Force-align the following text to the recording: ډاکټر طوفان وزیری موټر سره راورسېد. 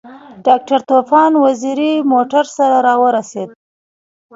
ډاکټر 0.45 0.79
طوفان 0.89 1.31
وزیری 1.45 1.91
موټر 2.11 2.45
سره 2.57 2.77
راورسېد. 2.87 3.49